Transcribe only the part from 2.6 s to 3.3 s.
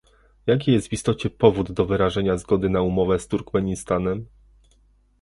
na umowę z